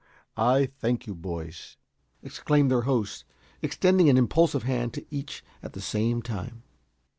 I 0.35 0.65
thank 0.65 1.05
you, 1.05 1.13
boys," 1.13 1.77
exclaimed 2.23 2.71
their 2.71 2.81
host, 2.89 3.23
extending 3.61 4.09
an 4.09 4.17
impulsive 4.17 4.63
hand 4.63 4.95
to 4.95 5.05
each 5.13 5.43
at 5.61 5.73
the 5.73 5.79
same 5.79 6.23
time. 6.23 6.63